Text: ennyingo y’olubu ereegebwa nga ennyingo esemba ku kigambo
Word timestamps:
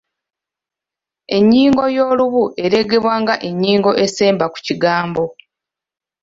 ennyingo 1.37 1.83
y’olubu 1.95 2.43
ereegebwa 2.63 3.13
nga 3.21 3.35
ennyingo 3.47 3.91
esemba 4.05 4.45
ku 4.53 4.59
kigambo 4.65 5.23